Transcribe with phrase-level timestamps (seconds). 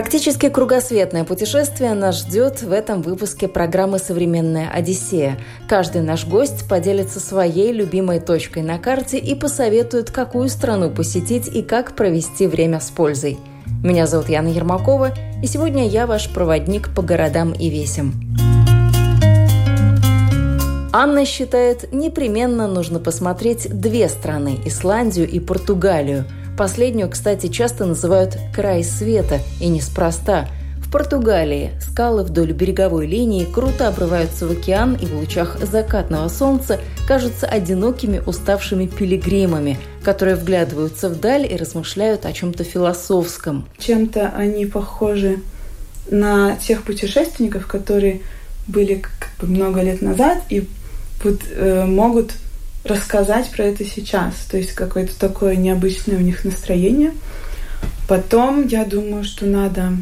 [0.00, 5.38] Практически кругосветное путешествие нас ждет в этом выпуске программы «Современная Одиссея».
[5.68, 11.60] Каждый наш гость поделится своей любимой точкой на карте и посоветует, какую страну посетить и
[11.60, 13.36] как провести время с пользой.
[13.84, 18.14] Меня зовут Яна Ермакова, и сегодня я ваш проводник по городам и весям.
[20.94, 26.24] Анна считает, непременно нужно посмотреть две страны– Исландию и Португалию–
[26.56, 30.48] Последнюю, кстати, часто называют «край света» и неспроста.
[30.78, 36.80] В Португалии скалы вдоль береговой линии круто обрываются в океан и в лучах закатного солнца
[37.06, 43.68] кажутся одинокими уставшими пилигримами, которые вглядываются вдаль и размышляют о чем-то философском.
[43.78, 45.38] Чем-то они похожи
[46.10, 48.22] на тех путешественников, которые
[48.66, 50.68] были как бы много лет назад и
[51.22, 52.32] вот, э, могут
[52.84, 54.34] рассказать про это сейчас.
[54.50, 57.12] То есть какое-то такое необычное у них настроение.
[58.08, 59.92] Потом я думаю, что надо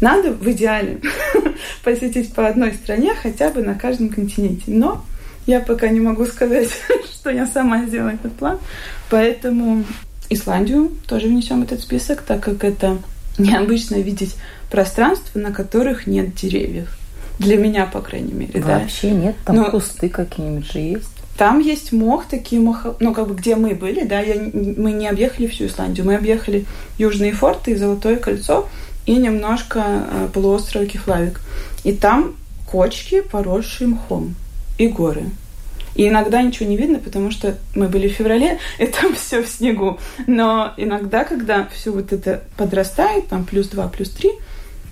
[0.00, 1.00] надо в идеале
[1.84, 4.64] посетить по одной стране хотя бы на каждом континенте.
[4.66, 5.04] Но
[5.46, 6.70] я пока не могу сказать,
[7.12, 8.58] что я сама сделаю этот план.
[9.10, 9.84] Поэтому
[10.28, 12.98] Исландию тоже внесем в этот список, так как это
[13.38, 14.36] необычно видеть
[14.70, 16.88] пространства, на которых нет деревьев.
[17.38, 18.60] Для меня, по крайней мере.
[18.60, 19.14] Вообще да.
[19.14, 19.70] нет, там Но...
[19.70, 21.11] кусты какие-нибудь же есть.
[21.36, 25.08] Там есть мох, такие мох, ну, как бы, где мы были, да, я, мы не
[25.08, 26.66] объехали всю Исландию, мы объехали
[26.98, 28.68] Южные форты и Золотое кольцо
[29.06, 31.40] и немножко э, полуостров Кефлавик.
[31.84, 32.36] И там
[32.70, 34.34] кочки, поросшие мхом,
[34.78, 35.24] и горы.
[35.94, 39.48] И иногда ничего не видно, потому что мы были в феврале, и там все в
[39.48, 39.98] снегу.
[40.26, 44.30] Но иногда, когда все вот это подрастает, там плюс два, плюс три,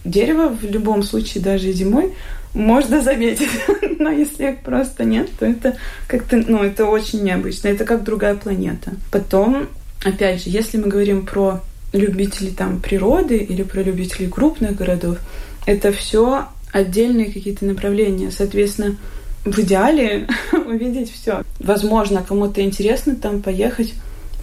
[0.05, 2.15] дерево в любом случае, даже зимой,
[2.55, 3.51] можно заметить.
[3.99, 7.69] Но если их просто нет, то это как-то, ну, это очень необычно.
[7.69, 8.93] Это как другая планета.
[9.11, 9.69] Потом,
[10.05, 11.61] опять же, если мы говорим про
[11.93, 15.19] любителей там природы или про любителей крупных городов,
[15.67, 18.31] это все отдельные какие-то направления.
[18.31, 18.97] Соответственно,
[19.45, 21.43] в идеале увидеть все.
[21.59, 23.95] Возможно, кому-то интересно там поехать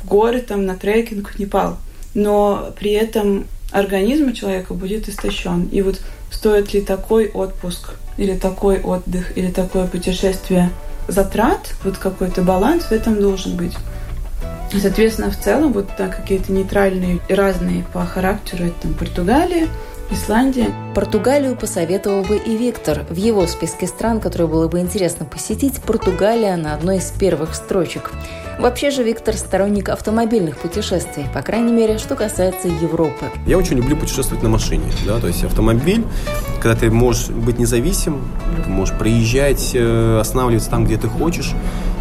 [0.01, 1.77] в горы, там на трекинг в Непал.
[2.13, 5.69] Но при этом организм человека будет истощен.
[5.71, 10.71] И вот стоит ли такой отпуск или такой отдых или такое путешествие
[11.07, 13.73] затрат, вот какой-то баланс в этом должен быть.
[14.71, 19.67] Соответственно, в целом, вот так какие-то нейтральные и разные по характеру, это там Португалия,
[20.11, 20.73] Исландия.
[20.93, 23.05] Португалию посоветовал бы и Виктор.
[23.09, 28.11] В его списке стран, которые было бы интересно посетить, Португалия на одной из первых строчек.
[28.59, 33.25] Вообще же Виктор сторонник автомобильных путешествий, по крайней мере, что касается Европы.
[33.45, 34.85] Я очень люблю путешествовать на машине.
[35.05, 35.19] Да?
[35.19, 36.03] То есть автомобиль,
[36.67, 38.17] когда ты можешь быть независим,
[38.61, 41.53] ты можешь проезжать, э, останавливаться там, где ты хочешь.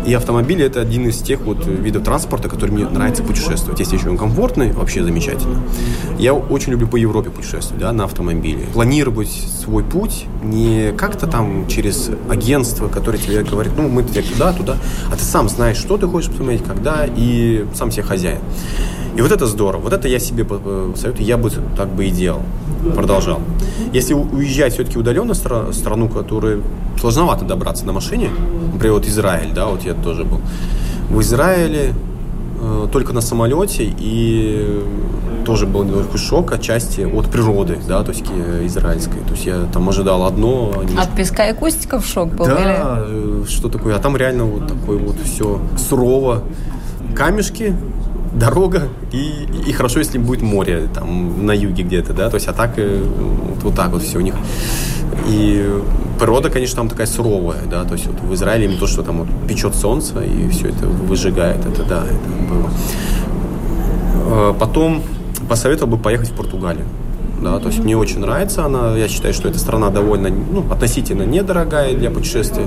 [0.04, 3.78] И автомобиль это один из тех вот видов транспорта, который мне нравится путешествовать.
[3.78, 5.62] Если еще он комфортный, вообще замечательно.
[6.19, 8.66] Я очень люблю по Европе путешествовать, да, на автомобиле.
[8.72, 14.53] Планировать свой путь не как-то там через агентство, которое тебе говорит, ну, мы тебя туда,
[14.53, 14.76] туда,
[15.12, 18.41] а ты сам знаешь, что ты хочешь посмотреть, когда, и сам себе хозяин.
[19.16, 19.82] И вот это здорово.
[19.82, 20.44] Вот это я себе
[20.97, 22.43] советую, я бы так бы и делал,
[22.94, 23.41] продолжал.
[23.92, 26.60] Если уезжать все-таки удаленно в страну, которая
[27.00, 28.31] сложновато добраться на машине,
[28.72, 30.41] например, вот Израиль, да, вот я тоже был.
[31.10, 31.92] В Израиле
[32.60, 34.82] э, только на самолете и
[35.44, 38.25] тоже был немножко шок отчасти от природы, да, то есть
[38.64, 39.20] израильской.
[39.20, 40.72] То есть я там ожидал одно.
[40.82, 41.03] Немножко...
[41.03, 42.47] От песка и кустиков шок был?
[42.47, 43.43] Да, или?
[43.43, 43.94] Э, что такое.
[43.94, 46.43] А там реально вот такое вот все сурово.
[47.14, 47.75] Камешки,
[48.36, 52.52] дорога и, и хорошо, если будет море там на юге где-то, да, то есть а
[52.52, 54.34] так э, вот, вот так вот все у них.
[55.28, 55.69] И
[56.19, 59.19] природа, конечно, там такая суровая, да, то есть вот в Израиле не то, что там
[59.20, 62.70] вот печет солнце и все это выжигает, это да, это было.
[64.28, 65.02] А потом
[65.49, 66.84] посоветовал бы поехать в Португалию.
[67.40, 68.96] Да, то есть мне очень нравится она.
[68.96, 72.66] Я считаю, что эта страна довольно, ну, относительно недорогая для путешествия.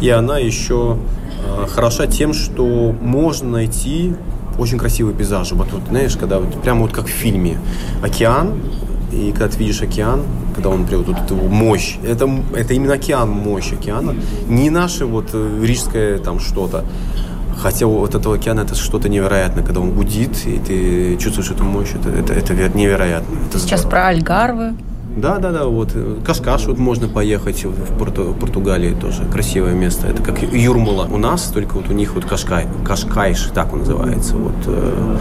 [0.00, 0.98] И она еще
[1.46, 4.14] э, хороша тем, что можно найти
[4.60, 5.54] очень красивые пейзажи.
[5.54, 7.58] Вот, вот знаешь, когда вот, прямо вот как в фильме
[8.02, 8.60] океан,
[9.12, 10.22] и когда ты видишь океан,
[10.54, 14.14] когда он прям вот эту мощь, это, это именно океан, мощь океана,
[14.48, 16.84] не наше вот э, рижское там что-то,
[17.62, 21.88] Хотя вот этого океана это что-то невероятное, когда он гудит, и ты чувствуешь эту мощь,
[21.94, 23.36] это, это, это невероятно.
[23.50, 23.90] Это Сейчас здорово.
[23.90, 24.74] про Альгарвы
[25.16, 25.92] да, да, да, вот
[26.24, 30.06] Кашкаш вот можно поехать в Порту, Португалии тоже красивое место.
[30.06, 34.36] Это как Юрмала у нас, только вот у них вот Кашкай, Кашкайш, так он называется,
[34.36, 35.18] вот э,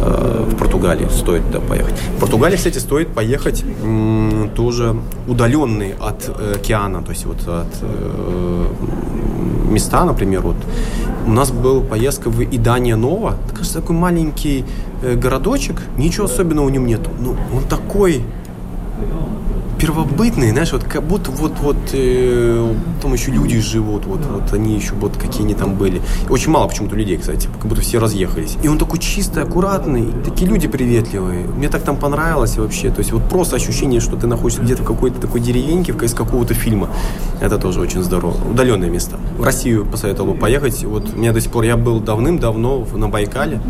[0.00, 1.94] э, в Португалии стоит туда поехать.
[2.16, 4.96] В Португалии, кстати, стоит поехать м, тоже
[5.28, 8.66] удаленный от э, океана, то есть вот от э,
[9.70, 10.56] места, например, вот
[11.26, 14.64] у нас была поездка в Идания Нова, это, кажется, такой маленький
[15.02, 18.24] э, городочек, ничего особенного в нем нету, но он такой
[19.78, 24.74] первобытные, знаешь, вот как будто вот, вот э, там еще люди живут, вот, вот они
[24.74, 26.00] еще вот какие они там были.
[26.28, 28.56] Очень мало почему-то людей, кстати, как будто все разъехались.
[28.62, 31.46] И он такой чистый, аккуратный, такие люди приветливые.
[31.46, 32.90] Мне так там понравилось вообще.
[32.90, 36.54] То есть вот просто ощущение, что ты находишься где-то в какой-то такой деревеньке, из какого-то
[36.54, 36.88] фильма.
[37.40, 38.34] Это тоже очень здорово.
[38.50, 39.16] Удаленные места.
[39.38, 40.84] В Россию посоветовал бы поехать.
[40.84, 43.60] Вот у меня до сих пор, я был давным-давно на Байкале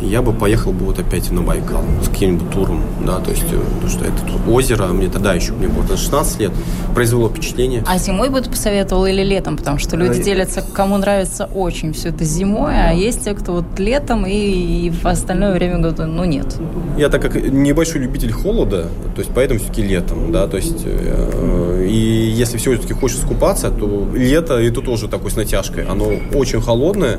[0.00, 3.58] я бы поехал бы вот опять на Байкал с каким-нибудь туром, да, то есть, э,
[3.58, 6.52] потому что это озеро, мне тогда еще, мне было 16 лет,
[6.94, 7.84] произвело впечатление.
[7.86, 9.56] А зимой бы ты посоветовал или летом?
[9.56, 13.52] Потому что люди э, делятся, кому нравится очень все это зимой, а есть те, кто
[13.52, 16.56] вот летом и, и в остальное время года, ну, нет.
[16.96, 21.86] Я так как небольшой любитель холода, то есть поэтому все-таки летом, да, то есть, э,
[21.88, 26.60] и если все-таки хочешь скупаться, то лето, и тут тоже такой с натяжкой, оно очень
[26.60, 27.18] холодное,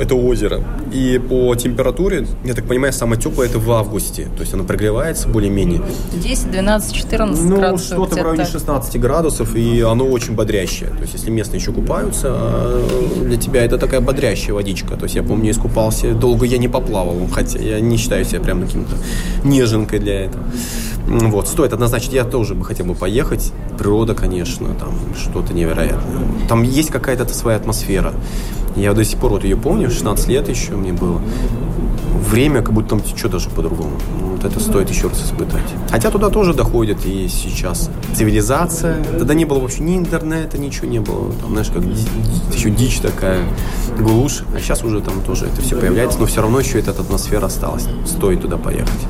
[0.00, 0.62] это озеро.
[0.92, 4.28] И по температуре, я так понимаю, самое теплое это в августе.
[4.34, 5.82] То есть оно прогревается более-менее.
[6.12, 7.98] 10, 12, 14 ну, градусов.
[7.98, 10.88] Ну, что-то в районе 16 градусов, и оно очень бодрящее.
[10.88, 14.96] То есть если местные еще купаются, а для тебя это такая бодрящая водичка.
[14.96, 18.62] То есть я помню, искупался, долго я не поплавал, хотя я не считаю себя прям
[18.62, 18.96] каким-то
[19.44, 20.44] неженкой для этого.
[21.06, 23.52] Вот, стоит однозначно, я тоже бы хотел бы поехать.
[23.80, 26.22] Природа, конечно, там что-то невероятное.
[26.50, 28.12] Там есть какая-то своя атмосфера.
[28.76, 31.18] Я до сих пор вот ее помню, 16 лет еще мне было.
[32.28, 33.92] Время как будто там течет даже по-другому.
[34.20, 35.64] Вот это стоит еще раз испытать.
[35.90, 39.02] Хотя туда тоже доходит и сейчас цивилизация.
[39.02, 41.32] Тогда не было вообще ни интернета, ничего не было.
[41.40, 41.82] Там, знаешь, как
[42.54, 43.46] еще дичь такая,
[43.98, 44.42] глушь.
[44.54, 47.86] А сейчас уже там тоже это все появляется, но все равно еще эта атмосфера осталась.
[48.04, 49.00] Стоит туда поехать.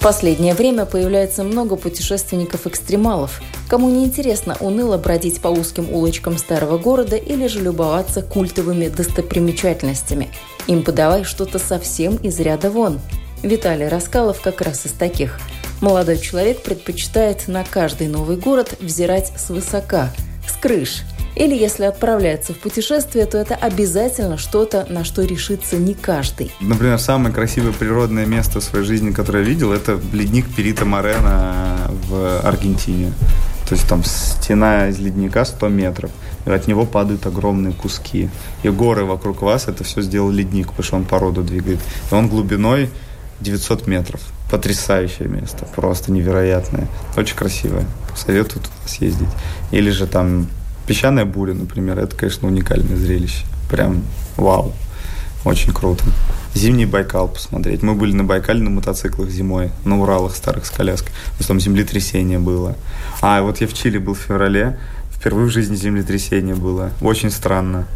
[0.00, 7.16] Последнее время появляется много путешественников-экстремалов, кому не интересно уныло бродить по узким улочкам старого города
[7.16, 10.28] или же любоваться культовыми достопримечательностями.
[10.68, 13.00] Им подавай что-то совсем из ряда вон.
[13.42, 15.40] Виталий Раскалов как раз из таких.
[15.80, 20.12] Молодой человек предпочитает на каждый новый город взирать свысока,
[20.48, 21.02] с крыш–
[21.38, 26.50] или если отправляется в путешествие, то это обязательно что-то, на что решится не каждый.
[26.60, 31.76] Например, самое красивое природное место в своей жизни, которое я видел, это ледник Перита Морена
[32.08, 33.12] в Аргентине.
[33.68, 36.10] То есть там стена из ледника 100 метров,
[36.46, 38.30] и от него падают огромные куски.
[38.62, 41.78] И горы вокруг вас это все сделал ледник, потому что он породу двигает.
[42.10, 42.90] И он глубиной
[43.40, 44.20] 900 метров.
[44.50, 46.88] Потрясающее место, просто невероятное.
[47.16, 47.84] Очень красивое.
[48.16, 49.28] Советую туда съездить.
[49.70, 50.48] Или же там
[50.88, 53.44] Песчаная буря, например, это, конечно, уникальное зрелище.
[53.70, 54.02] Прям
[54.38, 54.72] вау.
[55.44, 56.02] Очень круто.
[56.54, 57.82] Зимний Байкал посмотреть.
[57.82, 61.12] Мы были на Байкале на мотоциклах зимой, на Уралах старых с коляской.
[61.38, 62.74] То там землетрясение было.
[63.20, 64.78] А вот я в Чили был в феврале.
[65.12, 66.90] Впервые в жизни землетрясение было.
[67.02, 67.86] Очень странно.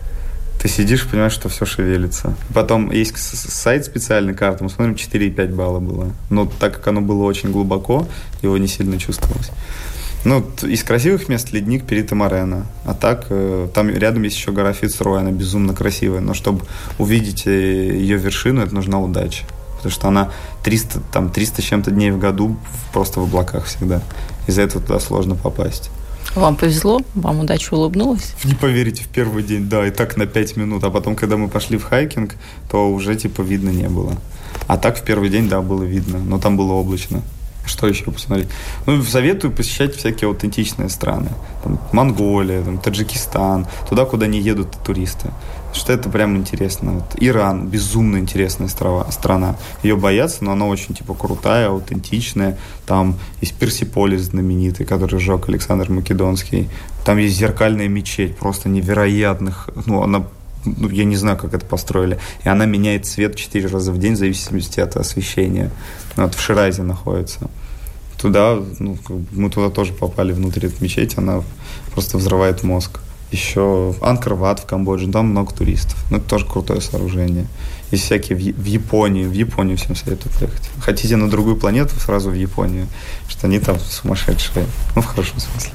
[0.60, 2.36] Ты сидишь, понимаешь, что все шевелится.
[2.52, 6.12] Потом есть сайт специальный карта, мы смотрим 4,5 балла было.
[6.28, 8.06] Но так как оно было очень глубоко,
[8.42, 9.50] его не сильно чувствовалось.
[10.24, 12.66] Ну, из красивых мест ледник Перита Морена.
[12.84, 16.20] А так, э, там рядом есть еще гора Фицрой, она безумно красивая.
[16.20, 16.64] Но чтобы
[16.98, 19.44] увидеть э, ее вершину, это нужна удача.
[19.76, 20.30] Потому что она
[20.62, 22.56] 300, там, 300 с чем-то дней в году
[22.92, 24.00] просто в облаках всегда.
[24.46, 25.90] Из-за этого туда сложно попасть.
[26.36, 27.00] Вам повезло?
[27.14, 28.34] Вам удача улыбнулась?
[28.44, 30.84] Не поверите, в первый день, да, и так на 5 минут.
[30.84, 32.36] А потом, когда мы пошли в хайкинг,
[32.70, 34.16] то уже, типа, видно не было.
[34.68, 37.22] А так в первый день, да, было видно, но там было облачно.
[37.64, 38.48] Что еще посмотреть?
[38.86, 41.30] Ну, советую посещать всякие аутентичные страны.
[41.62, 45.30] Там, Монголия, там, Таджикистан, туда, куда не едут туристы.
[45.72, 46.92] Что это прям интересно.
[46.92, 49.10] Вот Иран, безумно интересная страна.
[49.10, 49.56] страна.
[49.82, 52.58] Ее боятся, но она очень типа крутая, аутентичная.
[52.86, 56.68] Там есть Персиполис знаменитый, который сжег Александр Македонский.
[57.04, 59.70] Там есть зеркальная мечеть, просто невероятных.
[59.86, 60.24] Ну, она
[60.64, 62.18] ну, я не знаю, как это построили.
[62.44, 65.70] И она меняет цвет четыре раза в день в зависимости от освещения.
[66.16, 67.50] Вот в Ширазе находится.
[68.20, 68.96] Туда, ну,
[69.32, 71.42] мы туда тоже попали внутрь этой мечети, она
[71.92, 73.00] просто взрывает мозг.
[73.32, 75.96] Еще Анкарват в Камбодже, там много туристов.
[76.10, 77.46] Ну, это тоже крутое сооружение.
[77.90, 79.24] Есть всякие в Японии.
[79.24, 80.68] В Японию всем советую поехать.
[80.80, 82.86] Хотите на другую планету, сразу в Японию.
[83.28, 84.66] Что они там сумасшедшие.
[84.94, 85.72] Ну, в хорошем смысле.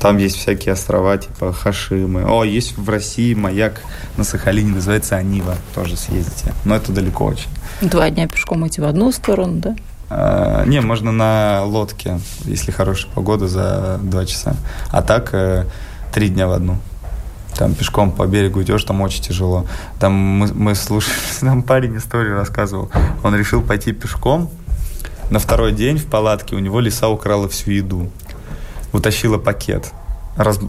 [0.00, 2.24] Там есть всякие острова, типа Хашимы.
[2.24, 3.80] О, есть в России маяк
[4.16, 5.56] на Сахалине, называется Анива.
[5.74, 6.52] Тоже съездите.
[6.64, 7.48] Но это далеко очень.
[7.80, 9.76] Два дня пешком идти в одну сторону, да?
[10.10, 14.54] А, не, можно на лодке, если хорошая погода, за два часа.
[14.90, 15.66] А так э,
[16.12, 16.78] три дня в одну.
[17.56, 19.66] Там пешком по берегу идешь, там очень тяжело.
[19.98, 22.88] Там мы, мы слушали, нам парень историю рассказывал.
[23.24, 24.48] Он решил пойти пешком.
[25.30, 28.10] На второй день в палатке у него лиса украла всю еду
[28.98, 29.92] утащила пакет.
[30.36, 30.60] Раз,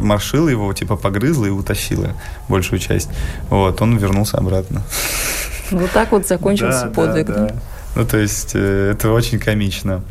[0.00, 2.10] маршила его, типа погрызла и утащила
[2.48, 3.10] большую часть.
[3.50, 4.82] Вот, он вернулся обратно.
[5.70, 7.54] Вот так вот закончился да, подвиг, да, да?
[7.94, 10.02] Ну, то есть, э, это очень комично.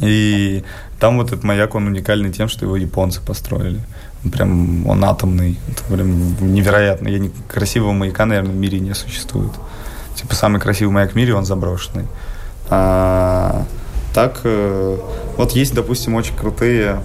[0.00, 0.64] И
[0.98, 3.80] там вот этот маяк, он уникальный тем, что его японцы построили.
[4.24, 5.58] Он прям, он атомный.
[5.68, 7.08] Это прям невероятно.
[7.08, 9.52] Я не, красивого маяка, наверное, в мире не существует.
[10.16, 12.06] Типа, самый красивый маяк в мире, он заброшенный.
[12.68, 13.64] А,
[14.12, 14.98] так, э,
[15.36, 17.00] вот есть, допустим, очень крутые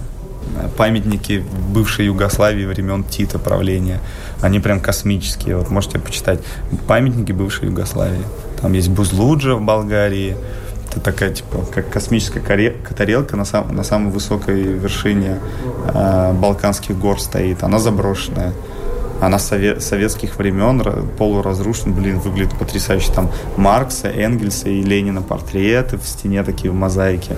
[0.56, 4.00] э, памятники бывшей Югославии времен Тита правления.
[4.40, 5.56] Они прям космические.
[5.56, 6.40] Вот можете почитать.
[6.86, 8.24] Памятники бывшей Югославии.
[8.60, 10.36] Там есть Бузлуджа в Болгарии.
[10.90, 12.40] Это такая, типа, как космическая
[12.96, 15.38] тарелка на, сам, на самой высокой вершине
[15.92, 17.62] э, Балканских гор стоит.
[17.62, 18.52] Она заброшенная.
[19.20, 20.82] Она совет, советских времен,
[21.16, 23.12] полуразрушена, блин, выглядит потрясающе.
[23.12, 27.36] Там Маркса, Энгельса и Ленина портреты в стене такие в мозаике.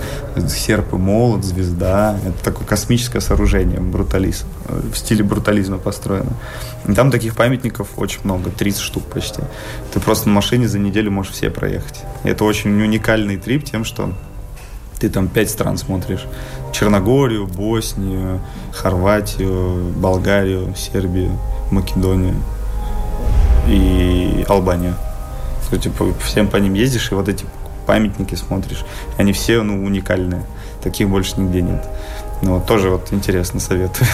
[0.48, 2.18] Серп и молот, звезда.
[2.26, 4.46] Это такое космическое сооружение, брутализм.
[4.66, 6.32] В стиле брутализма построено.
[6.86, 9.42] И там таких памятников очень много, 30 штук почти.
[9.92, 12.02] Ты просто на машине за неделю можешь все проехать.
[12.24, 14.12] И это очень уникальный трип тем, что
[14.98, 16.26] ты там пять стран смотришь.
[16.78, 18.40] Черногорию, Боснию,
[18.72, 21.38] Хорватию, Болгарию, Сербию.
[21.70, 22.34] Македония
[23.66, 24.94] и Албания.
[25.66, 27.44] Что, типа, всем по ним ездишь, и вот эти
[27.86, 28.84] памятники смотришь.
[29.16, 30.44] Они все ну, уникальные.
[30.82, 31.86] Таких больше нигде нет.
[32.42, 34.06] Ну, вот, тоже вот интересно советую.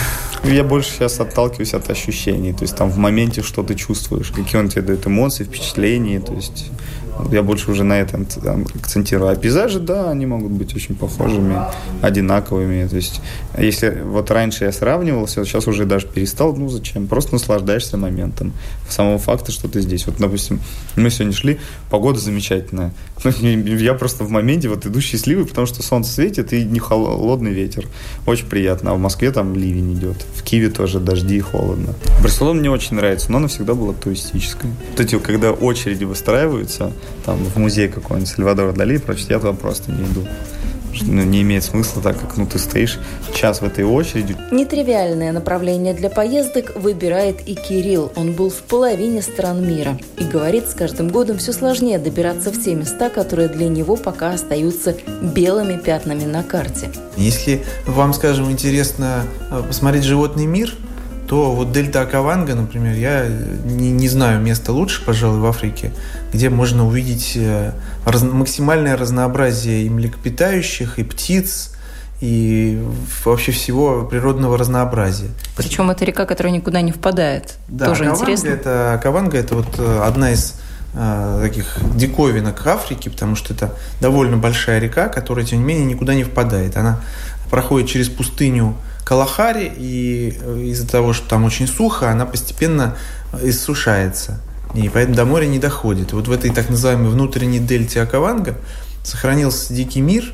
[0.45, 2.53] Я больше сейчас отталкиваюсь от ощущений.
[2.53, 6.21] То есть там в моменте что ты чувствуешь, какие он тебе дает эмоции, впечатления.
[6.21, 6.71] То есть
[7.31, 8.27] я больше уже на этом
[8.75, 9.31] акцентирую.
[9.31, 11.57] А пейзажи, да, они могут быть очень похожими,
[12.03, 12.87] одинаковыми.
[12.87, 13.21] То есть,
[13.59, 17.07] если вот раньше я сравнивался, сейчас уже даже перестал, ну зачем?
[17.07, 18.53] Просто наслаждаешься моментом.
[18.89, 20.07] Самого факта, что ты здесь.
[20.07, 20.61] Вот, допустим,
[20.97, 21.59] мы сегодня шли,
[21.91, 22.93] погода замечательная.
[23.23, 27.53] Ну, я просто в моменте вот иду счастливый, потому что солнце светит и не холодный
[27.53, 27.87] ветер.
[28.27, 28.93] Очень приятно.
[28.93, 30.25] А в Москве там ливень идет.
[30.35, 31.95] В Киеве тоже дожди и холодно.
[32.23, 34.71] Барселона мне очень нравится, но она всегда была туристической.
[34.91, 36.93] Вот эти, когда очереди выстраиваются,
[37.25, 40.27] там, в музей какой-нибудь Сальвадора Дали и прочее, я туда просто не иду.
[41.03, 42.99] Ну, не имеет смысла, так как ну, ты стоишь
[43.35, 44.37] час в этой очереди.
[44.53, 48.13] Нетривиальное направление для поездок выбирает и Кирилл.
[48.17, 49.99] Он был в половине стран мира.
[50.19, 54.33] И говорит, с каждым годом все сложнее добираться в те места, которые для него пока
[54.33, 56.91] остаются белыми пятнами на карте.
[57.17, 60.75] Если вам, скажем, интересно э, посмотреть животный мир,
[61.29, 63.27] то вот дельта Акаванга, например, я
[63.65, 65.93] не, не знаю места лучше, пожалуй, в Африке,
[66.33, 67.73] где можно увидеть э,
[68.05, 71.73] раз, максимальное разнообразие и млекопитающих, и птиц,
[72.21, 72.83] и
[73.25, 75.31] вообще всего природного разнообразия.
[75.57, 77.55] Причем это река, которая никуда не впадает.
[77.69, 78.49] Да, Тоже Акаванга интересно.
[78.49, 80.55] Это, Акаванга– это вот э, одна из
[80.95, 86.15] э, таких диковинок Африки, потому что это довольно большая река, которая, тем не менее, никуда
[86.15, 86.77] не впадает.
[86.77, 87.01] Она
[87.51, 92.97] проходит через пустыню Калахари, и э, из-за того, что там очень сухо, она постепенно
[93.43, 94.41] иссушается.
[94.75, 96.13] И поэтому до моря не доходит.
[96.13, 98.57] Вот в этой так называемой внутренней дельте Акаванга
[99.05, 100.33] сохранился дикий мир,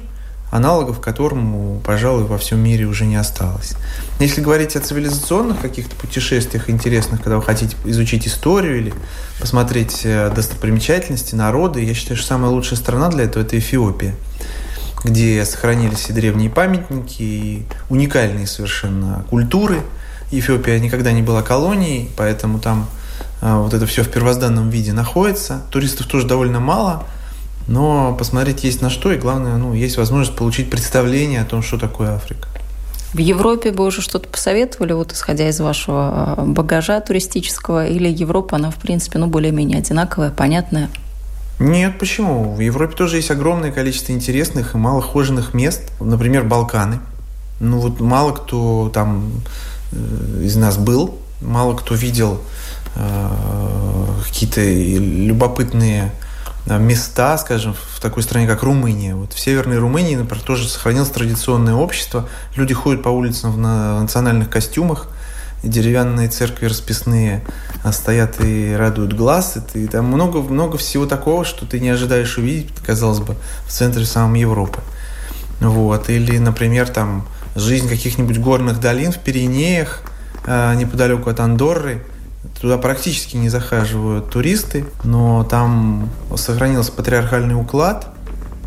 [0.50, 3.74] аналогов которому, пожалуй, во всем мире уже не осталось.
[4.18, 8.94] Если говорить о цивилизационных каких-то путешествиях интересных, когда вы хотите изучить историю или
[9.38, 14.14] посмотреть э, достопримечательности, народы, я считаю, что самая лучшая страна для этого– это Эфиопия
[15.04, 19.82] где сохранились и древние памятники, и уникальные совершенно культуры.
[20.30, 22.88] Эфиопия никогда не была колонией, поэтому там
[23.40, 25.62] а, вот это все в первозданном виде находится.
[25.70, 27.04] Туристов тоже довольно мало,
[27.66, 31.78] но посмотреть есть на что, и главное, ну, есть возможность получить представление о том, что
[31.78, 32.48] такое Африка.
[33.12, 38.56] В Европе бы уже что-то посоветовали, вот исходя из вашего а, багажа туристического, или Европа,
[38.56, 40.90] она, в принципе, ну, более-менее одинаковая, понятная?
[41.60, 42.54] Нет, почему?
[42.54, 45.92] В Европе тоже есть огромное количество интересных и малохоженных мест.
[46.00, 47.00] Например, Балканы.
[47.60, 49.30] Ну вот мало кто там
[49.92, 52.40] э, из нас был, мало кто видел
[52.96, 53.28] э,
[54.26, 56.12] какие-то любопытные
[56.64, 59.14] э, места, скажем, в такой стране, как Румыния.
[59.14, 62.26] Вот в Северной Румынии, например, тоже сохранилось традиционное общество.
[62.56, 65.08] Люди ходят по улицам в национальных костюмах–
[65.62, 67.42] деревянные церкви расписные
[67.82, 69.58] а, стоят и радуют глаз.
[69.74, 73.36] И там много-много всего такого, что ты не ожидаешь увидеть, казалось бы,
[73.66, 74.80] в центре самой Европы.
[75.60, 76.08] Вот.
[76.08, 80.02] Или, например, там жизнь каких-нибудь горных долин в Пиренеях,
[80.46, 82.02] э, неподалеку от Андорры.
[82.60, 88.08] Туда практически не захаживают туристы, но там сохранился патриархальный уклад,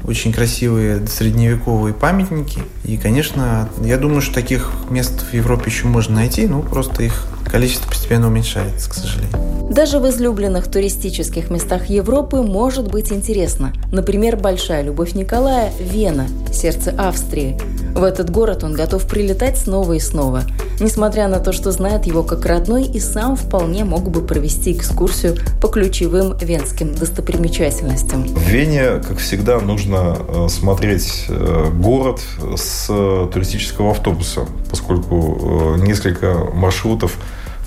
[0.03, 2.61] очень красивые средневековые памятники.
[2.83, 7.27] И, конечно, я думаю, что таких мест в Европе еще можно найти, ну, просто их
[7.45, 9.37] количество постепенно уменьшается, к сожалению.
[9.69, 13.73] Даже в излюбленных туристических местах Европы может быть интересно.
[13.91, 17.57] Например, большая любовь Николая– Вена, сердце Австрии.
[17.95, 20.43] В этот город он готов прилетать снова и снова.
[20.79, 25.37] Несмотря на то, что знает его как родной, и сам вполне мог бы провести экскурсию
[25.61, 28.23] по ключевым венским достопримечательностям.
[28.23, 32.19] В Вене, как всегда, нужно э, смотреть э, город
[32.57, 37.17] с туристического автобуса, поскольку э, несколько маршрутов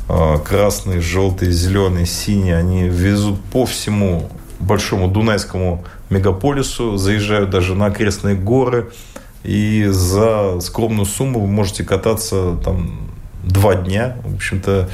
[0.08, 7.86] а, красный, желтый, зеленый, синий, они везут по всему большому дунайскому мегаполису, заезжают даже на
[7.86, 8.92] окрестные горы,
[9.42, 13.10] и за скромную сумму вы можете кататься там
[13.42, 14.88] два дня, в общем-то,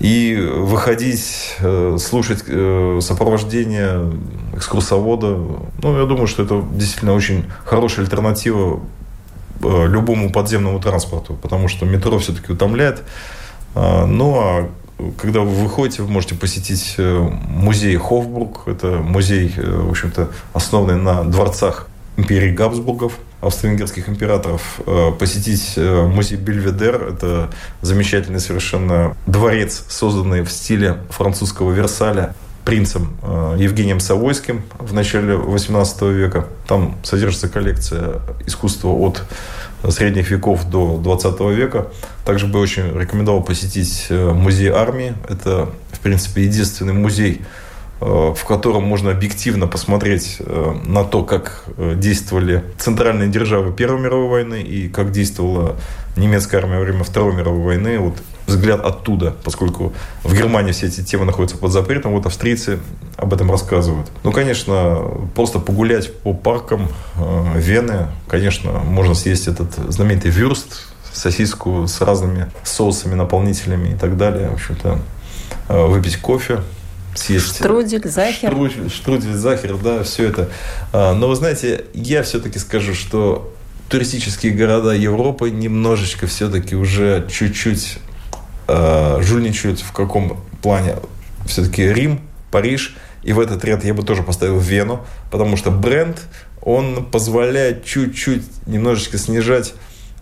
[0.00, 4.12] и выходить, э, слушать э, сопровождение
[4.54, 5.38] экскурсовода.
[5.82, 8.78] Ну, я думаю, что это действительно очень хорошая альтернатива э,
[9.64, 13.02] любому подземному транспорту, потому что метро все-таки утомляет.
[13.74, 14.70] А, ну, а
[15.18, 17.18] когда вы выходите, вы можете посетить э,
[17.48, 18.68] музей Хофбург.
[18.68, 24.80] Это музей, э, в общем-то, основанный на дворцах империи Габсбургов, австро-венгерских императоров.
[24.86, 27.08] Э, посетить музей Бельведер.
[27.08, 27.50] Это
[27.82, 33.16] замечательный совершенно дворец, созданный в стиле французского Версаля принцем
[33.56, 36.46] Евгением Савойским в начале XVIII века.
[36.66, 39.22] Там содержится коллекция искусства от
[39.90, 41.88] средних веков до 20 века.
[42.24, 45.14] Также бы очень рекомендовал посетить э, музей армии.
[45.28, 47.42] Это, в принципе, единственный музей,
[48.00, 51.64] э, в котором можно объективно посмотреть э, на то, как
[51.96, 55.76] действовали центральные державы Первой мировой войны и как действовала
[56.16, 57.98] немецкая армия во время Второй мировой войны.
[57.98, 58.14] Вот
[58.46, 62.78] взгляд оттуда, поскольку в Германии все эти темы находятся под запретом, вот австрийцы
[63.16, 64.08] об этом рассказывают.
[64.22, 71.86] Ну, конечно, просто погулять по паркам э, Вены, конечно, можно съесть этот знаменитый вюрст, сосиску
[71.86, 74.50] с разными соусами, наполнителями и так далее.
[74.50, 74.98] В общем-то,
[75.68, 76.60] э, выпить кофе,
[77.14, 77.56] съесть...
[77.56, 78.50] Штрудель, захер.
[78.50, 80.48] Штрудель, штрудель, захер, да, все это.
[80.92, 83.52] А, но вы знаете, я все-таки скажу, что
[83.88, 87.98] туристические города Европы немножечко все-таки уже чуть-чуть
[88.68, 90.96] э, жульничают в каком плане?
[91.46, 92.96] Все-таки Рим, Париж.
[93.22, 96.20] И в этот ряд я бы тоже поставил Вену, потому что бренд,
[96.60, 99.74] он позволяет чуть-чуть немножечко снижать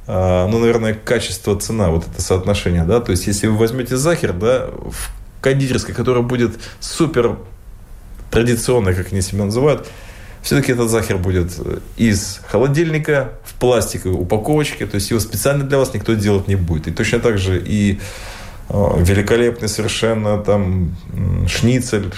[0.07, 4.33] э, ну, наверное, качество, цена, вот это соотношение, да, то есть, если вы возьмете Захер,
[4.33, 7.39] да, в кондитерской, которая будет супер
[8.31, 9.89] традиционной, как они себя называют,
[10.43, 11.53] все-таки этот захер будет
[11.97, 16.89] из холодильника в пластиковой упаковочке, то есть его специально для вас никто делать не будет.
[16.89, 18.01] И точно так же и
[18.69, 20.97] э, великолепный совершенно там
[21.47, 22.13] шницель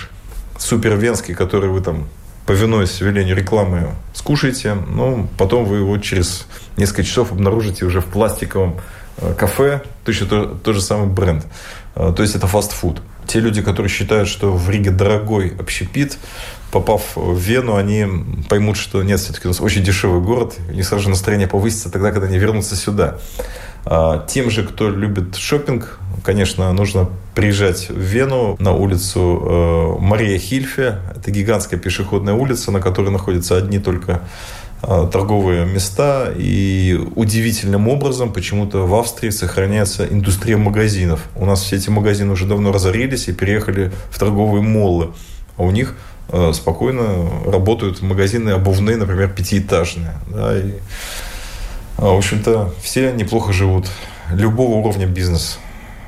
[0.58, 2.08] супер венский, который вы там
[2.46, 8.80] повинуясь велению рекламы, скушаете, но потом вы его через несколько часов обнаружите уже в пластиковом
[9.18, 11.46] э, кафе, точно то, тот же самый бренд.
[11.94, 13.00] Э, то есть это фастфуд.
[13.26, 16.18] Те люди, которые считают, что в Риге дорогой общепит,
[16.74, 18.04] попав в Вену, они
[18.48, 22.10] поймут, что нет, все-таки у нас очень дешевый город, и сразу же настроение повысится тогда,
[22.10, 23.18] когда они вернутся сюда.
[23.84, 30.36] А, тем же, кто любит шопинг, конечно, нужно приезжать в Вену на улицу э, Мария
[30.36, 30.98] Хильфе.
[31.14, 34.22] Это гигантская пешеходная улица, на которой находятся одни только
[34.82, 36.32] э, торговые места.
[36.36, 41.20] И удивительным образом почему-то в Австрии сохраняется индустрия магазинов.
[41.36, 45.10] У нас все эти магазины уже давно разорились и переехали в торговые моллы.
[45.56, 45.94] А у них
[46.52, 50.14] спокойно работают магазины обувные, например, пятиэтажные.
[50.28, 50.72] Да, и,
[51.96, 53.88] а, в общем-то, все неплохо живут.
[54.30, 55.58] Любого уровня бизнес.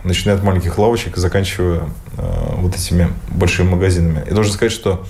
[0.04, 1.82] Начиная от маленьких лавочек и заканчивая
[2.16, 4.24] э, вот этими большими магазинами.
[4.28, 5.04] И должен сказать, что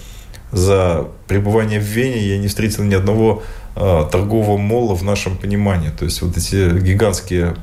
[0.52, 3.42] за пребывание в Вене я не встретил ни одного
[3.74, 5.90] э, торгового молла в нашем понимании.
[5.90, 7.56] То есть вот эти гигантские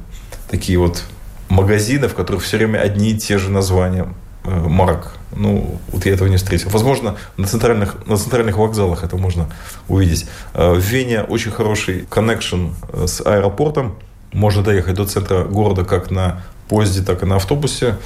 [0.50, 1.04] такие вот
[1.50, 4.08] магазины, в которых все время одни и те же названия
[4.44, 6.70] э, марок ну, вот я этого не встретил.
[6.70, 9.50] Возможно, на центральных, на центральных вокзалах это можно
[9.88, 10.26] увидеть.
[10.54, 13.96] Э, в Вене очень хороший connection э, с аэропортом.
[14.32, 17.98] Можно доехать до центра города как на поезде, так и на автобусе.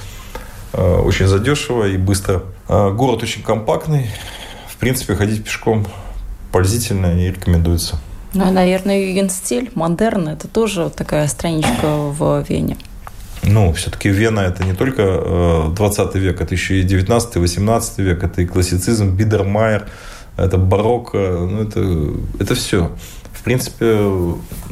[0.72, 2.42] Э, очень задешево и быстро.
[2.68, 4.10] Город очень компактный.
[4.68, 5.86] В принципе, ходить пешком
[6.52, 7.98] пользительно и рекомендуется.
[8.34, 12.76] Ну, наверное, югендстиль, модерн, это тоже такая страничка в Вене.
[13.42, 18.42] Ну, все-таки Вена это не только 20 э, век, это еще и 19-18 век, это
[18.42, 19.88] и классицизм, Бидермайер,
[20.36, 22.90] это барокко, ну, это, это все.
[23.32, 24.10] В принципе,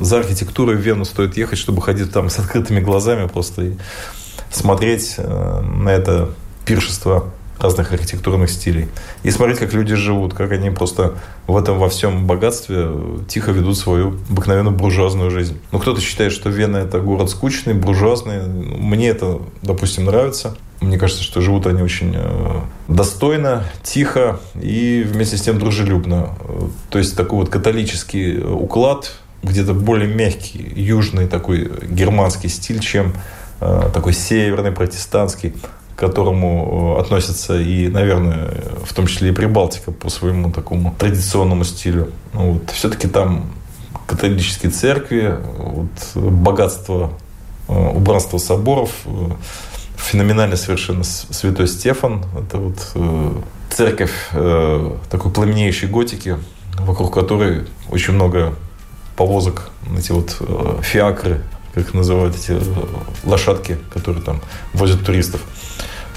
[0.00, 3.72] за архитектурой в Вену стоит ехать, чтобы ходить там с открытыми глазами просто и
[4.50, 6.30] смотреть э, на это
[6.64, 8.88] пиршество разных архитектурных стилей.
[9.22, 11.14] И смотреть, как люди живут, как они просто
[11.46, 12.88] в этом во всем богатстве
[13.28, 15.58] тихо ведут свою обыкновенную буржуазную жизнь.
[15.72, 18.46] Ну, кто-то считает, что Вена– это город скучный, буржуазный.
[18.46, 20.56] Мне это, допустим, нравится.
[20.80, 26.36] Мне кажется, что живут они очень э, достойно, тихо и вместе с тем дружелюбно.
[26.90, 33.14] То есть такой вот католический уклад, где-то более мягкий, южный такой германский стиль, чем
[33.60, 35.54] э, такой северный протестантский
[35.96, 38.50] к которому э, относятся и, наверное,
[38.84, 42.12] в том числе и Прибалтика по своему такому традиционному стилю.
[42.34, 42.70] Ну вот.
[42.70, 43.46] Все-таки там
[44.06, 47.12] католические церкви, вот, богатство
[47.68, 49.30] э, убранство соборов, э,
[49.96, 52.22] феноменальный совершенно святой Стефан.
[52.38, 52.76] Это вот
[53.70, 54.12] церковь
[55.10, 56.36] такой пламенеющей готики,
[56.78, 58.54] вокруг которой очень много
[59.16, 60.36] повозок, эти вот
[60.82, 61.42] фиакры,
[61.76, 62.58] как называют эти
[63.24, 64.40] лошадки, которые там
[64.72, 65.42] возят туристов.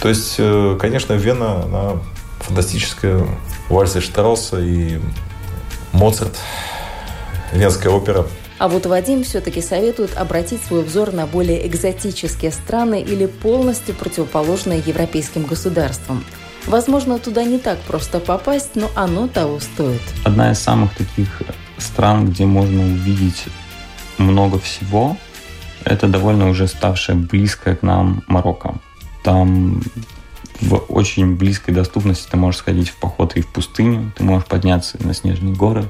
[0.02, 2.02] То есть, э, конечно, Вена, она
[2.40, 3.28] фантастическая.
[3.68, 5.00] Вальсы Штрауса и
[5.92, 6.36] Моцарт,
[7.52, 8.26] Венская опера.
[8.58, 14.82] А вот Вадим все-таки советует обратить свой взор на более экзотические страны или полностью противоположные
[14.86, 16.26] европейским государствам.
[16.66, 20.02] Возможно, туда не так просто попасть, но оно того стоит.
[20.24, 21.42] Одна из самых таких
[21.78, 23.46] стран, где можно увидеть
[24.18, 25.16] много всего,
[25.86, 28.76] это довольно уже ставшая близкая к нам Марокко.
[29.24, 29.82] Там
[30.62, 34.98] в очень близкой доступности ты можешь сходить в поход и в пустыню, ты можешь подняться
[35.04, 35.86] на снежные горы,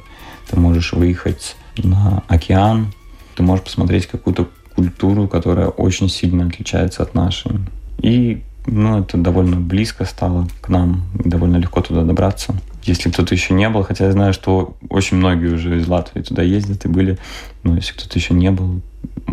[0.50, 2.94] ты можешь выехать на океан,
[3.36, 7.60] ты можешь посмотреть какую-то культуру, которая очень сильно отличается от нашей.
[8.02, 12.56] И ну, это довольно близко стало к нам, довольно легко туда добраться.
[12.84, 16.44] Если кто-то еще не был, хотя я знаю, что очень многие уже из Латвии туда
[16.44, 17.18] ездят и были,
[17.64, 18.82] но если кто-то еще не был,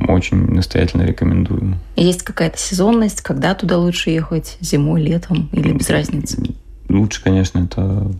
[0.08, 1.78] очень настоятельно рекомендую.
[1.96, 4.56] Есть какая-то сезонность, когда туда лучше ехать?
[4.60, 6.42] Зимой, летом или без разницы?
[6.88, 8.10] Лучше, конечно, это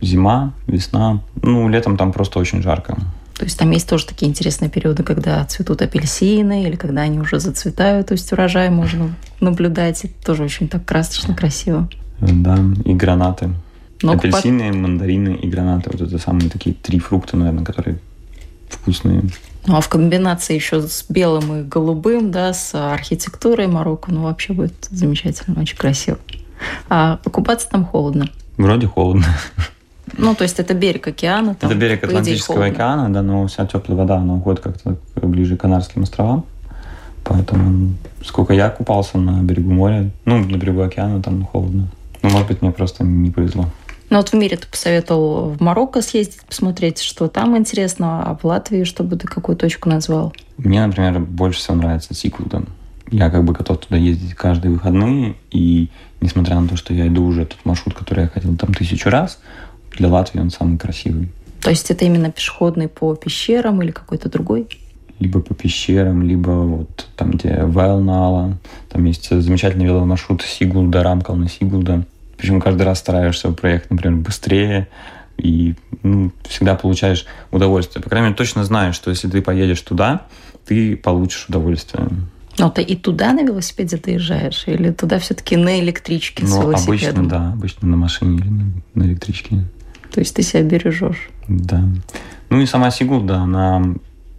[0.00, 1.22] зима, весна.
[1.42, 2.96] Ну, летом там просто очень жарко.
[3.36, 7.40] То есть там есть тоже такие интересные периоды, когда цветут апельсины или когда они уже
[7.40, 10.04] зацветают, то есть урожай можно наблюдать.
[10.04, 11.88] Это тоже очень так красочно, красиво.
[12.20, 13.50] Да, и гранаты.
[14.02, 14.76] Но Апельсины, под...
[14.76, 15.90] мандарины и гранаты.
[15.92, 17.98] Вот это самые такие три фрукта, наверное, которые
[18.68, 19.22] вкусные.
[19.66, 24.52] Ну а в комбинации еще с белым и голубым, да, с архитектурой Марокко, ну вообще
[24.52, 26.18] будет замечательно, очень красиво.
[26.88, 28.28] А купаться там холодно?
[28.56, 29.24] Вроде холодно.
[30.16, 31.54] Ну, то есть это берег океана?
[31.54, 35.60] Там, это берег Атлантического океана, да, но вся теплая вода, она уходит как-то ближе к
[35.60, 36.44] Канарским островам.
[37.24, 41.88] Поэтому сколько я купался на берегу моря, ну, на берегу океана, там холодно.
[42.22, 43.70] Ну, может быть, мне просто не повезло.
[44.14, 48.44] Ну вот в мире ты посоветовал в Марокко съездить, посмотреть, что там интересно, а в
[48.44, 50.32] Латвии, чтобы ты какую точку назвал?
[50.56, 52.68] Мне, например, больше всего нравится Сиклден.
[53.10, 55.88] Я как бы готов туда ездить каждые выходные, и
[56.20, 59.40] несмотря на то, что я иду уже тот маршрут, который я ходил там тысячу раз,
[59.96, 61.32] для Латвии он самый красивый.
[61.60, 64.68] То есть это именно пешеходный по пещерам или какой-то другой?
[65.18, 68.58] Либо по пещерам, либо вот там, где Вайлнала.
[68.90, 72.04] Там есть замечательный веломаршрут Сигулда, Рамкал на Сигулда.
[72.36, 74.88] Причем каждый раз стараешься проехать, например, быстрее,
[75.36, 78.02] и ну, всегда получаешь удовольствие.
[78.02, 80.22] По крайней мере, точно знаешь, что если ты поедешь туда,
[80.66, 82.08] ты получишь удовольствие.
[82.58, 84.64] Но ты и туда на велосипеде доезжаешь?
[84.66, 87.26] Или туда все-таки на электричке ну, с велосипедом?
[87.26, 87.52] Обычно, да.
[87.52, 89.64] Обычно на машине или на, на электричке.
[90.12, 91.30] То есть ты себя бережешь?
[91.48, 91.82] Да.
[92.50, 93.82] Ну и сама Сигул, да, она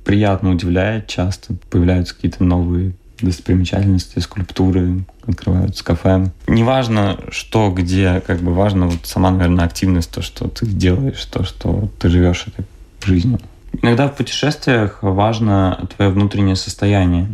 [0.05, 1.07] приятно удивляет.
[1.07, 6.31] Часто появляются какие-то новые достопримечательности, скульптуры, открываются кафе.
[6.47, 11.43] Неважно, что, где, как бы важно вот сама, наверное, активность, то, что ты делаешь, то,
[11.43, 12.65] что ты живешь этой
[13.05, 13.39] жизнью.
[13.81, 17.27] Иногда в путешествиях важно твое внутреннее состояние.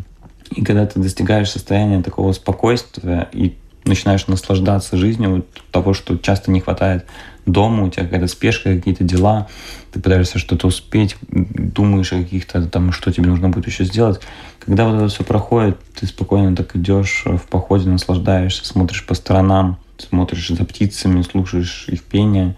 [0.56, 6.60] И когда ты достигаешь состояния такого спокойствия и начинаешь наслаждаться жизнью, того, что часто не
[6.60, 7.06] хватает
[7.46, 9.48] дома, у тебя какая-то спешка, какие-то дела,
[9.92, 14.22] ты пытаешься что-то успеть, думаешь о каких-то там, что тебе нужно будет еще сделать.
[14.60, 19.78] Когда вот это все проходит, ты спокойно так идешь в походе, наслаждаешься, смотришь по сторонам,
[19.98, 22.56] смотришь за птицами, слушаешь их пение.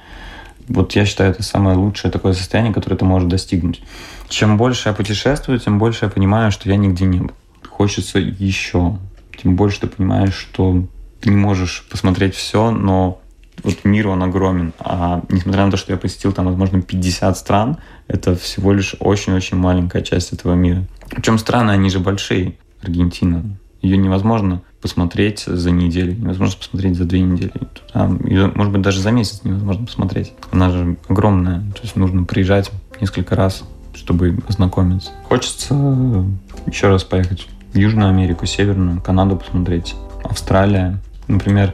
[0.67, 3.81] Вот я считаю, это самое лучшее такое состояние, которое ты можешь достигнуть.
[4.29, 7.31] Чем больше я путешествую, тем больше я понимаю, что я нигде не был.
[7.69, 8.97] Хочется еще.
[9.41, 10.85] Тем больше ты понимаешь, что
[11.23, 13.21] ты не можешь посмотреть все, но
[13.63, 14.73] вот мир, он огромен.
[14.79, 19.55] А несмотря на то, что я посетил там, возможно, 50 стран, это всего лишь очень-очень
[19.55, 20.83] маленькая часть этого мира.
[21.09, 22.55] Причем страны, они же большие.
[22.81, 23.43] Аргентина.
[23.81, 27.53] Ее невозможно посмотреть за неделю, невозможно посмотреть за две недели.
[28.25, 30.33] ее, может быть, даже за месяц невозможно посмотреть.
[30.51, 33.63] Она же огромная, то есть нужно приезжать несколько раз
[33.95, 35.11] чтобы ознакомиться.
[35.29, 35.75] Хочется
[36.65, 40.99] еще раз поехать в Южную Америку, Северную, Канаду посмотреть, Австралия.
[41.27, 41.73] Например,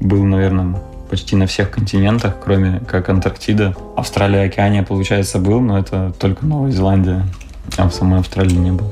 [0.00, 3.74] был, наверное, почти на всех континентах, кроме как Антарктида.
[3.96, 7.24] Австралия, Океания, получается, был, но это только Новая Зеландия,
[7.76, 8.86] а в самой Австралии не был.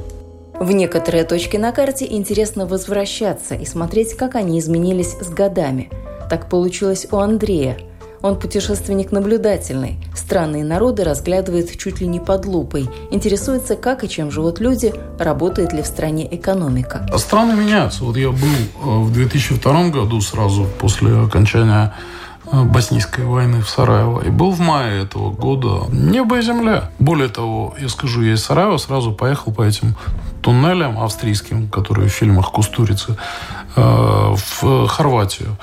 [0.58, 5.90] В некоторые точки на карте интересно возвращаться и смотреть, как они изменились с годами.
[6.30, 7.76] Так получилось у Андрея.
[8.24, 9.98] Он путешественник наблюдательный.
[10.14, 12.88] Странные народы разглядывает чуть ли не под лупой.
[13.10, 17.06] Интересуется, как и чем живут люди, работает ли в стране экономика.
[17.18, 18.02] Страны меняются.
[18.02, 21.92] Вот я был э, в 2002 году, сразу после окончания
[22.50, 24.22] э, боснийской войны в Сараево.
[24.22, 26.92] И был в мае этого года небо и земля.
[26.98, 29.96] Более того, я скажу, я из Сараева сразу поехал по этим
[30.40, 33.18] туннелям австрийским, которые в фильмах Кустурицы,
[33.76, 35.58] э, в Хорватию.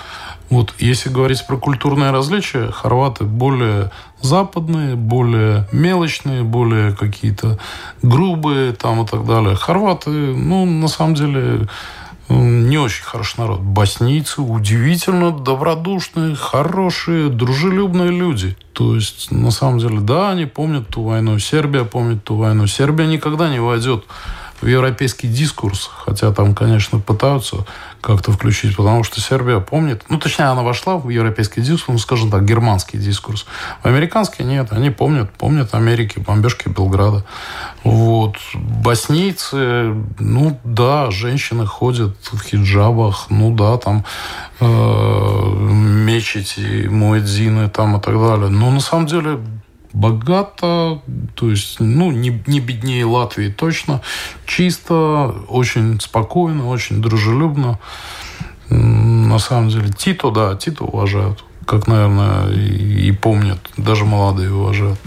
[0.52, 7.58] Вот если говорить про культурные различия, хорваты более западные, более мелочные, более какие-то
[8.02, 9.56] грубые там и так далее.
[9.56, 11.70] Хорваты, ну, на самом деле,
[12.28, 13.62] не очень хороший народ.
[13.62, 18.58] Боснийцы удивительно добродушные, хорошие, дружелюбные люди.
[18.74, 21.40] То есть, на самом деле, да, они помнят ту войну.
[21.40, 22.68] Сербия помнит ту войну.
[22.68, 24.04] Сербия никогда не войдет
[24.62, 27.66] в европейский дискурс, хотя там, конечно, пытаются
[28.00, 32.32] как-то включить, потому что Сербия помнит, ну, точнее, она вошла в европейский дискурс, ну, скажем
[32.32, 33.46] так, германский дискурс.
[33.84, 37.24] В американский нет, они помнят, помнят Америки, бомбежки Белграда.
[37.84, 38.36] Вот.
[38.54, 44.04] Боснийцы, ну, да, женщины ходят в хиджабах, ну, да, там
[44.60, 48.50] э, мечети, муэдзины там и так далее.
[48.50, 49.40] Но на самом деле
[49.94, 51.02] богато,
[51.36, 54.02] то есть, ну, не, не беднее Латвии точно,
[54.46, 57.80] чисто, очень спокойно, очень дружелюбно.
[58.70, 65.00] На самом деле, Тито, да, Тито уважают, как, наверное, и, и помнят, даже молодые уважают.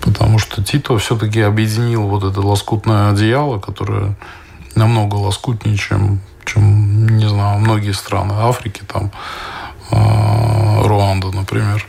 [0.00, 4.16] Потому что Тито все-таки объединил вот это лоскутное одеяло, которое
[4.74, 9.10] намного лоскутнее, чем, чем не знаю, многие страны Африки, там,
[9.90, 11.86] э, Руанда, например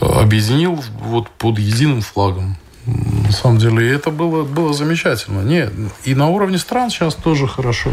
[0.00, 2.56] объединил вот под единым флагом.
[2.86, 5.42] На самом деле, это было, было замечательно.
[5.42, 5.68] Не,
[6.04, 7.90] и на уровне стран сейчас тоже хорошо.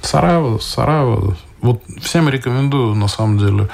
[0.00, 1.36] Сараево, Сараево.
[1.60, 3.68] Вот всем рекомендую, на самом деле,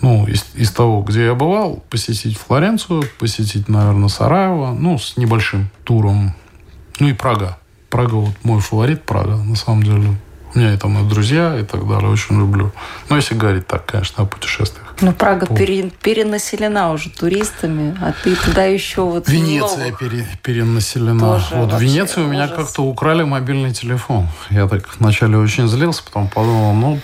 [0.00, 5.68] ну, из, из того, где я бывал, посетить Флоренцию, посетить, наверное, Сараево, ну, с небольшим
[5.84, 6.34] туром.
[7.00, 7.58] Ну и Прага.
[7.90, 10.16] Прага, вот мой фаворит Прага, на самом деле.
[10.54, 12.72] У меня там и друзья и так далее, очень люблю.
[13.08, 14.94] Но если говорить так, конечно, о путешествиях.
[15.00, 19.28] Ну, Прага пере, перенаселена уже туристами, а ты туда еще вот...
[19.28, 21.20] Венеция пере, перенаселена.
[21.20, 24.26] Тоже вот в Венеции у меня как-то украли мобильный телефон.
[24.50, 27.00] Я так вначале очень злился, потом подумал, ну,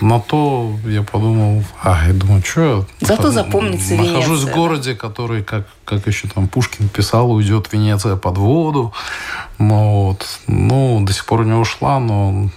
[0.00, 3.06] на то я подумал, а, я думаю, что я...
[3.06, 4.14] Зато запомнится Венеция.
[4.14, 8.94] Нахожусь в городе, который, как, как еще там Пушкин писал, уйдет Венеция под воду.
[9.58, 10.26] Ну, вот.
[10.46, 12.50] Ну, до сих пор не ушла, но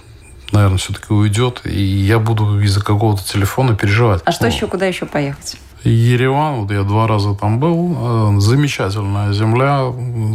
[0.52, 4.22] наверное, все-таки уйдет, и я буду из-за какого-то телефона переживать.
[4.24, 5.56] А что еще, куда еще поехать?
[5.84, 7.96] Ереван, вот я два раза там был,
[8.36, 9.84] э, замечательная земля,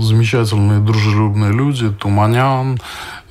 [0.01, 2.79] замечательные дружелюбные люди, Туманян,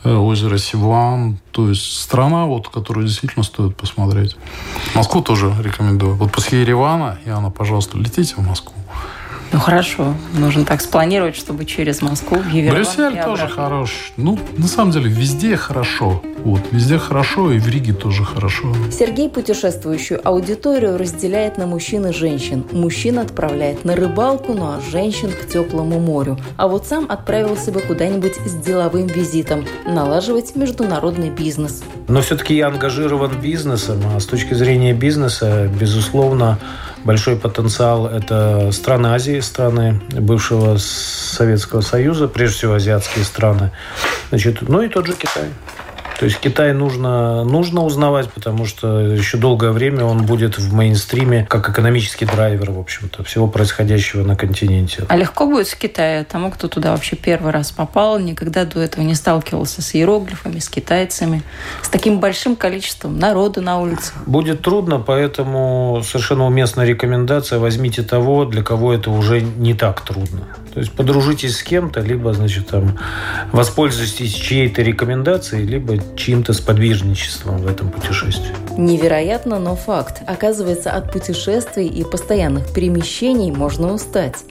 [0.04, 4.36] э, озеро Сиван, то есть страна, вот, которую действительно стоит посмотреть.
[4.94, 6.14] Москву тоже рекомендую.
[6.16, 8.74] Вот после Еревана, Яна, пожалуйста, летите в Москву.
[9.52, 14.12] Ну хорошо, нужно так спланировать, чтобы через Москву в Ереван Брюссель тоже хорош.
[14.16, 16.22] Ну, на самом деле, везде хорошо.
[16.42, 18.74] Вот, везде хорошо, и в Риге тоже хорошо.
[18.90, 22.64] Сергей путешествующую аудиторию разделяет на мужчин и женщин.
[22.72, 26.38] Мужчин отправляет на рыбалку, ну а женщин к теплому морю.
[26.56, 31.82] А вот сам отправился бы куда-нибудь с деловым визитом, налаживать международный бизнес.
[32.08, 36.58] Но все-таки я ангажирован бизнесом, а с точки зрения бизнеса, безусловно,
[37.04, 43.70] большой потенциал– это страны Азии, страны бывшего Советского Союза, прежде всего азиатские страны.
[44.30, 45.48] Значит, ну и тот же Китай.
[46.22, 51.44] То есть Китай нужно, нужно узнавать, потому что еще долгое время он будет в мейнстриме
[51.50, 55.04] как экономический драйвер, в общем-то, всего происходящего на континенте.
[55.08, 59.02] А легко будет в Китае тому, кто туда вообще первый раз попал, никогда до этого
[59.02, 61.42] не сталкивался с иероглифами, с китайцами,
[61.82, 64.12] с таким большим количеством народа на улице?
[64.24, 70.46] Будет трудно, поэтому совершенно уместная рекомендация возьмите того, для кого это уже не так трудно.
[70.74, 72.98] То есть подружитесь с кем-то, либо, значит, там,
[73.52, 78.54] воспользуйтесь чьей-то рекомендацией, либо чьим-то сподвижничеством в этом путешествии.
[78.78, 80.22] Невероятно, но факт.
[80.26, 84.44] Оказывается, от путешествий и постоянных перемещений можно устать.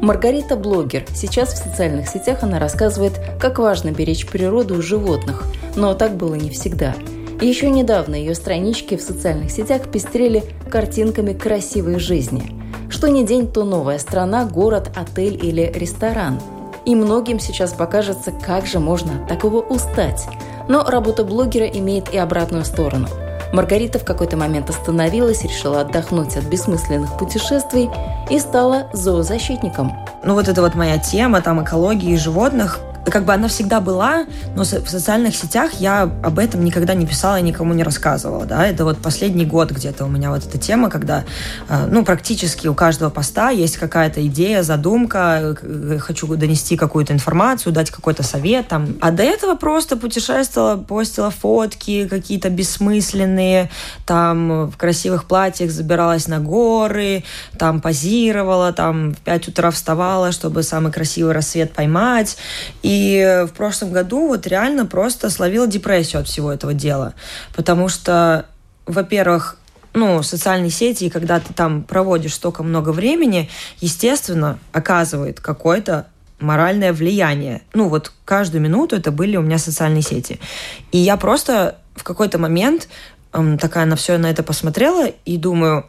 [0.00, 1.04] Маргарита– блогер.
[1.14, 5.44] Сейчас в социальных сетях она рассказывает, как важно беречь природу и животных.
[5.76, 6.94] Но так было не всегда.
[7.40, 12.52] Еще недавно ее странички в социальных сетях пестрели картинками красивой жизни–
[12.88, 16.40] что ни день, то новая страна, город, отель или ресторан.
[16.84, 20.26] И многим сейчас покажется, как же можно от такого устать.
[20.68, 23.08] Но работа блогера имеет и обратную сторону.
[23.52, 27.88] Маргарита в какой-то момент остановилась, решила отдохнуть от бессмысленных путешествий
[28.30, 29.92] и стала зоозащитником.
[30.22, 34.64] Ну вот это вот моя тема, там экологии животных, как бы она всегда была, но
[34.64, 38.84] в социальных сетях я об этом никогда не писала и никому не рассказывала, да, это
[38.84, 41.24] вот последний год где-то у меня вот эта тема, когда,
[41.68, 47.72] э, ну, практически у каждого поста есть какая-то идея, задумка, э, хочу донести какую-то информацию,
[47.72, 53.70] дать какой-то совет, там, а до этого просто путешествовала, постила фотки какие-то бессмысленные,
[54.06, 57.24] там, в красивых платьях забиралась на горы,
[57.58, 62.36] там, позировала, там, в 5 утра вставала, чтобы самый красивый рассвет поймать,
[62.82, 67.14] и и в прошлом году вот реально просто словила депрессию от всего этого дела.
[67.54, 68.46] Потому что,
[68.86, 69.56] во-первых,
[69.94, 73.48] ну, социальные сети, и когда ты там проводишь столько много времени,
[73.80, 76.06] естественно, оказывает какое-то
[76.40, 77.62] моральное влияние.
[77.72, 80.40] Ну, вот каждую минуту это были у меня социальные сети.
[80.92, 82.88] И я просто в какой-то момент
[83.32, 85.86] эм, такая на все на это посмотрела и думаю,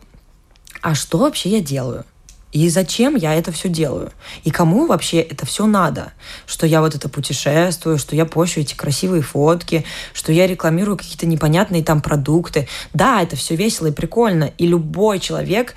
[0.82, 2.06] а что вообще я делаю?
[2.52, 4.12] И зачем я это все делаю?
[4.44, 6.14] И кому вообще это все надо?
[6.48, 11.28] Что я вот это путешествую, что я пощу эти красивые фотки, что я рекламирую какие-то
[11.28, 12.68] непонятные там продукты.
[12.94, 14.52] Да, это все весело и прикольно.
[14.58, 15.76] И любой человек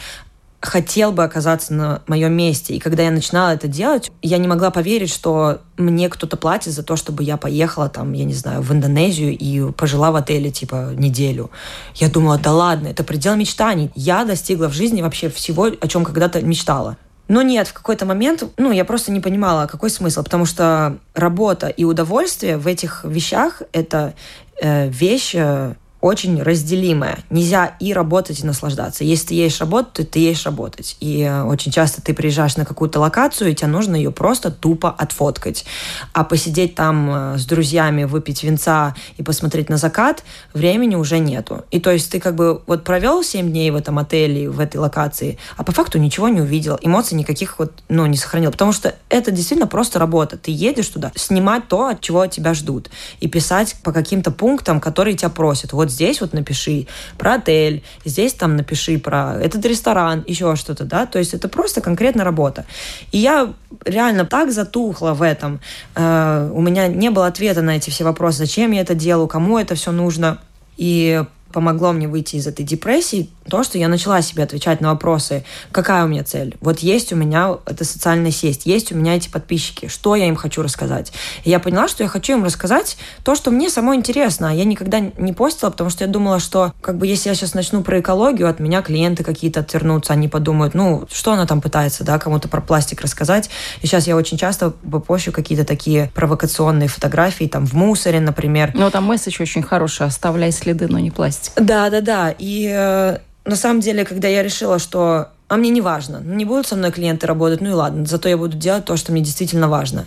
[0.63, 2.75] хотел бы оказаться на моем месте.
[2.75, 6.85] И когда я начинала это делать, я не могла поверить, что мне кто-то платит за
[6.85, 10.93] то, чтобы я поехала там, я не знаю, в Индонезию и пожила в отеле типа
[10.95, 11.51] неделю.
[11.97, 13.91] Я думала, да ладно, это предел мечтаний.
[13.97, 16.97] Я достигла в жизни вообще всего, о чем когда-то мечтала.
[17.27, 21.69] Но нет, в какой-то момент, ну, я просто не понимала, какой смысл, потому что работа
[21.69, 24.15] и удовольствие в этих вещах— это
[24.61, 27.21] э, вещь э, очень разделимая.
[27.31, 29.05] Нельзя и работать, и наслаждаться.
[29.05, 30.97] Если ты едешь работать, ты едешь работать.
[30.99, 34.91] И э, очень часто ты приезжаешь на какую-то локацию, и тебе нужно ее просто тупо
[34.91, 35.65] отфоткать.
[36.13, 41.65] А посидеть там э, с друзьями, выпить винца и посмотреть на закат, времени уже нету.
[41.71, 44.79] И то есть ты как бы вот провел 7 дней в этом отеле, в этой
[44.79, 48.51] локации, а по факту ничего не увидел, эмоций никаких вот, ну, не сохранил.
[48.51, 50.37] Потому что это действительно просто работа.
[50.37, 55.17] Ты едешь туда, снимать то, от чего тебя ждут, и писать по каким-то пунктам, которые
[55.17, 55.73] тебя просят.
[55.73, 56.87] Вот здесь вот напиши
[57.19, 61.81] про отель, здесь там напиши про этот ресторан, еще что-то, да, то есть это просто
[61.81, 62.65] конкретно работа.
[63.13, 63.53] И я
[63.85, 65.61] реально так затухла в этом.
[65.95, 69.59] Э, у меня не было ответа на эти все вопросы, зачем я это делаю, кому
[69.59, 70.39] это все нужно.
[70.77, 75.45] И помогло мне выйти из этой депрессии то, что я начала себе отвечать на вопросы,
[75.71, 76.57] какая у меня цель.
[76.61, 80.37] Вот есть у меня эта социальная сеть, есть у меня эти подписчики, что я им
[80.37, 81.13] хочу рассказать.
[81.45, 84.51] И я поняла, что я хочу им рассказать то, что мне самой интересно.
[84.51, 87.55] А я никогда не постила, потому что я думала, что как бы если я сейчас
[87.55, 92.05] начну про экологию, от меня клиенты какие-то отвернутся, они подумают, ну, что она там пытается,
[92.05, 93.51] да, кому-то про пластик рассказать.
[93.81, 98.73] И сейчас я очень часто пощу какие-то такие провокационные фотографии, там, в мусоре, например.
[98.75, 101.53] Ну, там месседж очень хороший, оставляй следы, но не пластик.
[101.57, 102.35] Да, да, да.
[102.39, 106.67] И э, на самом деле, когда я решила, что а мне не важно, не будут
[106.67, 109.69] со мной клиенты работать, ну и ладно, зато я буду делать то, что мне действительно
[109.69, 110.07] важно.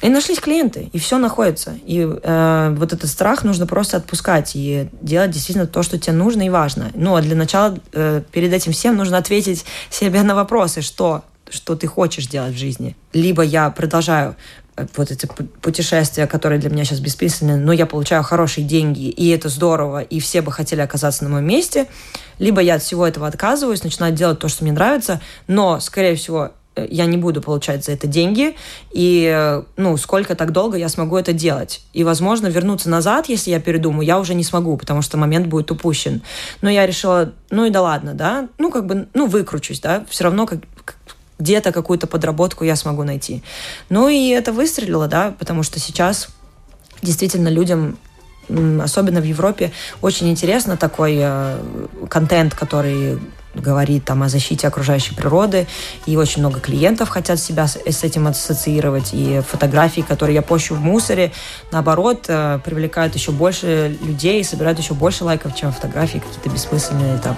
[0.00, 1.76] И нашлись клиенты, и все находится.
[1.84, 6.46] И э, вот этот страх нужно просто отпускать и делать действительно то, что тебе нужно
[6.46, 6.90] и важно.
[6.94, 11.74] Ну, а для начала э, перед этим всем нужно ответить себе на вопросы, что, что
[11.74, 12.96] ты хочешь делать в жизни.
[13.12, 14.36] Либо я продолжаю
[14.96, 15.26] вот эти
[15.60, 20.20] путешествия, которые для меня сейчас бессмысленны, но я получаю хорошие деньги, и это здорово, и
[20.20, 21.86] все бы хотели оказаться на моем месте,
[22.38, 26.52] либо я от всего этого отказываюсь, начинаю делать то, что мне нравится, но, скорее всего,
[26.76, 28.56] э, я не буду получать за это деньги,
[28.92, 31.82] и, э, ну, сколько так долго я смогу это делать.
[31.92, 35.70] И, возможно, вернуться назад, если я передумаю, я уже не смогу, потому что момент будет
[35.70, 36.22] упущен.
[36.62, 40.24] Но я решила, ну и да ладно, да, ну, как бы, ну, выкручусь, да, все
[40.24, 40.60] равно как,
[41.38, 43.42] где-то какую-то подработку я смогу найти.
[43.88, 46.28] Ну и это выстрелило, да, потому что сейчас
[47.02, 47.98] действительно людям
[48.82, 51.58] особенно в Европе, очень интересно такой э,
[52.08, 53.18] контент, который
[53.54, 55.66] говорит там о защите окружающей природы,
[56.06, 60.74] и очень много клиентов хотят себя с, с этим ассоциировать, и фотографии, которые я пощу
[60.74, 61.32] в мусоре,
[61.72, 67.36] наоборот, э, привлекают еще больше людей, собирают еще больше лайков, чем фотографии какие-то бессмысленные там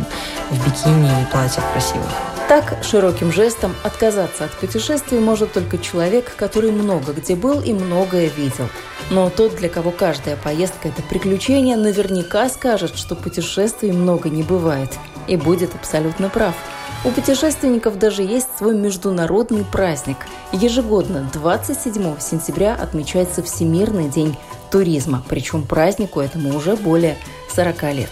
[0.50, 2.39] в бикини и платьях красивых.
[2.50, 8.26] Так, широким жестом отказаться от путешествий может только человек, который много где был и многое
[8.26, 8.68] видел.
[9.08, 14.98] Но тот, для кого каждая поездка– это приключение, наверняка скажет, что путешествий много не бывает.
[15.28, 16.56] И будет абсолютно прав.
[17.04, 20.16] У путешественников даже есть свой международный праздник.
[20.50, 24.36] Ежегодно 27 сентября отмечается Всемирный день
[24.72, 27.16] туризма, причем празднику этому уже более
[27.54, 28.10] 40 лет.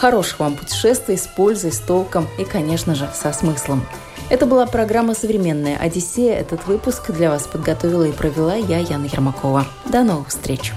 [0.00, 3.84] Хороших вам путешествий с пользой, с толком и, конечно же, со смыслом.
[4.30, 6.40] Это была программа «Современная Одиссея».
[6.40, 9.66] Этот выпуск для вас подготовила и провела я, Яна Ермакова.
[9.84, 10.72] До новых встреч!